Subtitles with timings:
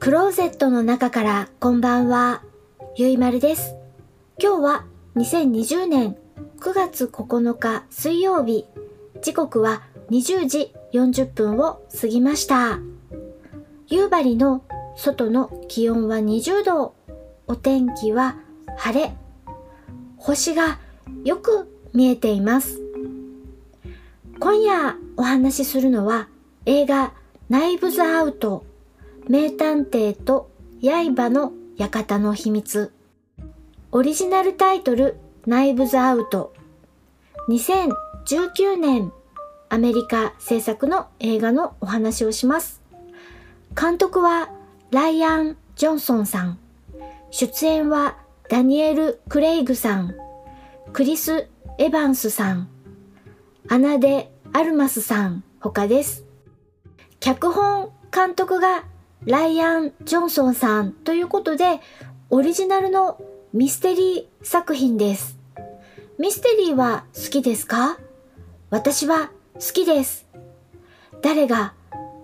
[0.00, 2.42] クローゼットの中からこんばんは、
[2.96, 3.76] ゆいまるです。
[4.42, 4.84] 今日は
[5.16, 6.16] 2020年
[6.58, 8.64] 9月9日水曜日、
[9.20, 12.78] 時刻は20時40分を過ぎました。
[13.88, 14.64] 夕張の
[14.96, 16.94] 外の気温は20度、
[17.46, 18.36] お天気は
[18.78, 19.12] 晴れ、
[20.16, 20.78] 星が
[21.24, 22.80] よく見えています。
[24.38, 26.26] 今夜お話しするのは
[26.64, 27.12] 映画
[27.50, 28.64] ナイブズアウト
[29.28, 30.50] 名探偵と
[30.82, 32.92] 刃の館の秘密。
[33.92, 36.54] オリジナルタイトルナイブズアウト。
[37.48, 39.12] 2019年
[39.68, 42.80] アメリカ制作の映画のお話をします。
[43.80, 44.50] 監督は
[44.90, 46.58] ライアン・ジョンソンさん。
[47.30, 48.16] 出演は
[48.48, 50.14] ダニエル・クレイグさん。
[50.92, 51.48] クリス・
[51.78, 52.68] エヴァンスさん。
[53.68, 56.24] アナデ・アルマスさん他です。
[57.20, 58.84] 脚本監督が
[59.26, 61.80] ライアン・ジョンソンさんということで、
[62.30, 63.20] オリジナルの
[63.52, 65.38] ミステリー作品です。
[66.18, 67.98] ミステリーは好きですか？
[68.70, 70.26] 私は好きです。
[71.22, 71.74] 誰が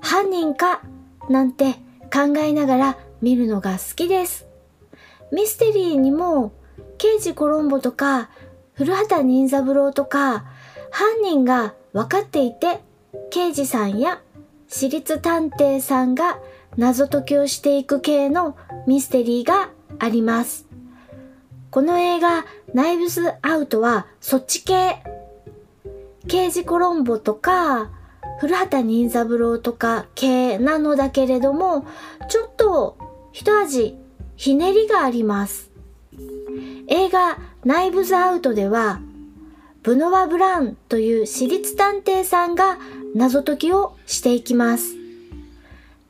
[0.00, 0.80] 犯人か
[1.28, 1.74] なんて
[2.12, 4.46] 考えながら見るのが好きです。
[5.32, 6.52] ミステリーにも
[6.98, 8.30] 刑事コロンボとか
[8.72, 10.44] 古畑任三郎とか
[10.90, 12.80] 犯人が分かっていて
[13.30, 14.20] 刑事さんや
[14.68, 16.40] 私立探偵さんが
[16.76, 20.66] 謎解きをしていく系のミステリーがあります。
[21.70, 25.02] この映画、ナイブズアウトはそっち系。
[26.28, 27.90] 刑事コロンボとか、
[28.40, 31.86] 古畑任三郎とか系なのだけれども、
[32.28, 32.96] ちょっと
[33.32, 33.98] 一味
[34.36, 35.70] ひねりがあります。
[36.88, 39.00] 映画、ナイブズアウトでは、
[39.82, 42.78] ブノワ・ブランという私立探偵さんが
[43.14, 44.99] 謎解きをしていきます。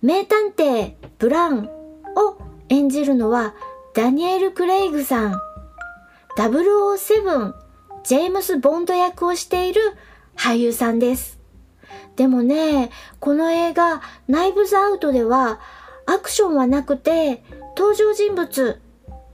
[0.03, 1.69] 名探偵ブラン
[2.17, 2.39] を
[2.71, 3.55] 演じるのは
[3.95, 5.41] ダニエル・クレイグさん。
[6.39, 7.55] 007
[8.03, 9.83] ジェームス・ボンド役をしている
[10.35, 11.39] 俳優さんです。
[12.17, 15.61] でもね、この映画ナイブズ・アウトでは
[16.07, 17.45] アクションはなくて
[17.77, 18.81] 登場人物、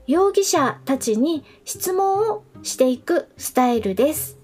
[0.05, 4.37] 容疑者たちに質問をしていくスタイルです。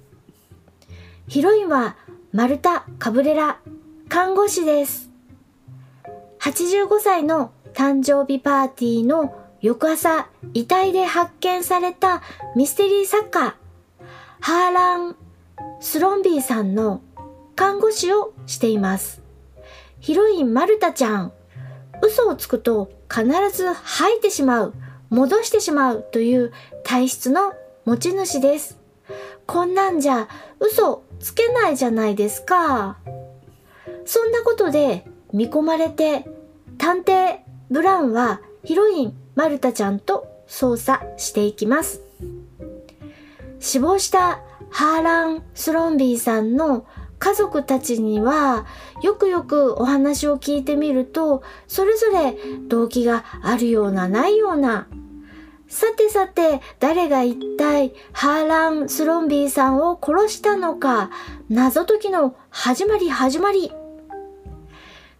[1.27, 1.97] ヒロインは
[2.31, 3.59] マルタ・カブレラ、
[4.07, 5.12] 看護師です。
[6.43, 12.21] 85歳の誕生日パーティーの翌朝、遺体で発見された
[12.53, 13.55] ミステリー作家、
[14.41, 15.15] ハーラン・
[15.79, 17.01] スロンビーさんの
[17.55, 19.21] 看護師をしています。
[20.01, 21.31] ヒロインマルタちゃん、
[22.01, 24.73] 嘘をつくと必ず吐いてしまう、
[25.11, 26.51] 戻してしまうという
[26.83, 27.53] 体質の
[27.85, 28.77] 持ち主です。
[29.47, 30.27] こんなんじゃ
[30.59, 32.97] 嘘つけないじゃないですか。
[34.03, 36.25] そんなことで見込まれて
[36.77, 37.39] 探偵
[37.69, 42.01] ブラウンはヒロインマルタちゃんと捜査していきます。
[43.63, 46.85] 死亡したハーラン・スロンビーさんの
[47.17, 48.65] 家族たちには
[49.01, 52.35] よくよくお話を聞いてみるとそれぞれ
[52.67, 54.87] 動機があるようなないような
[55.69, 61.09] さてさて誰が一体ハーラン・スロンビーさんを殺したのか
[61.47, 63.71] 謎解きの始まり始まり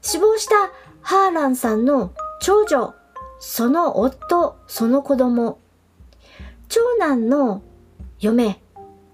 [0.03, 0.71] 死亡した
[1.01, 2.93] ハーランさんの長女
[3.39, 5.59] その夫その子供。
[6.69, 7.61] 長男の
[8.19, 8.61] 嫁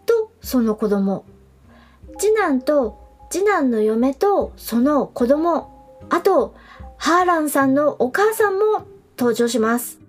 [0.06, 1.26] とその子供。
[2.18, 6.00] 次男と次男の嫁とその子供。
[6.10, 6.56] あと
[6.98, 8.86] ハーランさんのお母さんも
[9.18, 10.00] 登場します。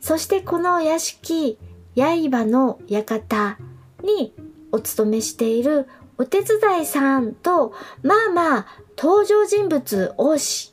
[0.00, 1.58] そしてこの屋敷、
[1.94, 3.58] 刃の館
[4.02, 4.34] に
[4.72, 10.72] お勤めしているお手伝いさんと、まあまあ登場人物多し。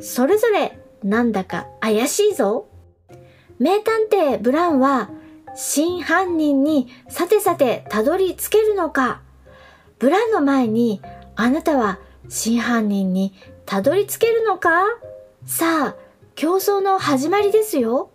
[0.00, 2.68] それぞれなんだか怪しいぞ。
[3.58, 5.10] 名探偵ブランは
[5.54, 9.20] 真犯人にさてさてたどり着けるのか
[9.98, 11.02] ブランの前に
[11.36, 13.34] あなたは真犯人に
[13.66, 14.84] たどり着けるのか
[15.44, 15.96] さあ、
[16.34, 18.10] 競争の始まりですよ。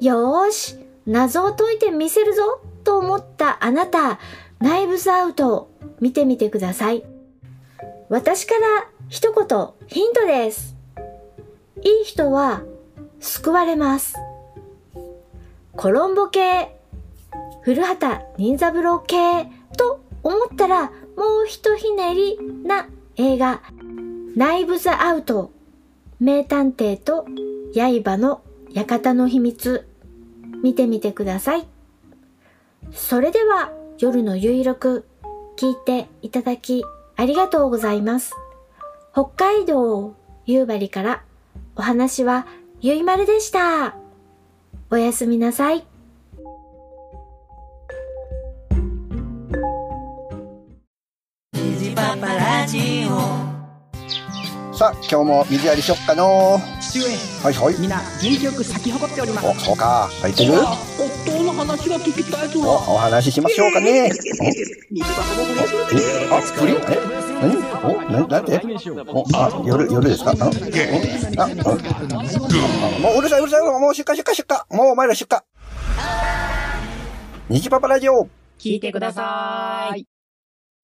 [0.00, 4.18] よーし、謎を解いてみせるぞと思ったあなた、
[4.60, 5.70] ナイブズアウトを
[6.00, 7.04] 見てみてください。
[8.08, 10.76] 私から一言ヒントです。
[11.82, 12.62] いい人は
[13.20, 14.16] 救われます。
[15.76, 16.78] コロンボ系、
[17.62, 19.16] 古畑任三郎系
[19.76, 20.84] と思ったら
[21.16, 23.62] もうひとひねりな映画
[24.34, 25.50] ナイブズアウト
[26.18, 27.26] 名探偵と
[27.74, 28.42] 刃の
[28.72, 29.86] 館の秘密
[30.62, 31.66] 見てみてください。
[32.92, 35.06] それでは夜のゆいろく
[35.56, 36.84] 聞いていただき
[37.16, 38.34] ありがとうございます。
[39.12, 40.14] 北海道
[40.44, 41.24] 夕張から
[41.76, 42.46] お話は
[42.80, 43.96] ゆいまるでした。
[44.90, 45.95] おやすみなさい。
[54.76, 57.06] さあ、今日も水やりしよっかの父上
[57.42, 57.80] はいはい。
[57.80, 60.10] みんな元気よく咲き誇っておりますお、そうか。
[60.20, 60.52] 入ってる？
[60.52, 64.10] 夫の話が聞きたいぞお、お話ししましょうかね。
[64.90, 67.00] 水箱も不え、あ、え
[67.40, 67.56] 何？
[67.84, 68.60] お、な、なんて？
[69.08, 70.32] お、あ、夜、夜ですか？
[70.32, 70.40] あ、お
[71.40, 71.48] あ、あ
[73.00, 73.62] もううるさいうるさい。
[73.62, 74.76] もう出荷出荷出荷。
[74.76, 75.38] もうお前ら出荷。
[77.48, 78.28] 虹パパラジオ。
[78.58, 80.06] 聞いてください